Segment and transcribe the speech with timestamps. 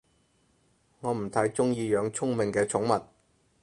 [1.01, 3.03] 我唔太鍾意養聰明嘅寵物